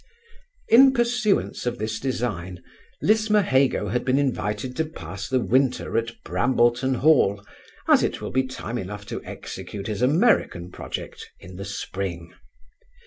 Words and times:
In 0.67 0.93
pursuance 0.93 1.67
of 1.67 1.77
this 1.77 1.99
design, 1.99 2.63
Lismahago 3.03 3.89
has 3.89 4.01
been 4.01 4.17
invited 4.17 4.75
to 4.77 4.85
pass 4.85 5.29
the 5.29 5.39
winter 5.39 5.95
at 5.95 6.23
Brambleton 6.23 6.95
hall, 6.95 7.45
as 7.87 8.01
it 8.01 8.19
will 8.19 8.31
be 8.31 8.47
time 8.47 8.79
enough 8.79 9.05
to 9.05 9.23
execute 9.23 9.85
his 9.85 10.01
American 10.01 10.71
project 10.71 11.29
in 11.39 11.55
the 11.57 11.65
spring. 11.65 12.33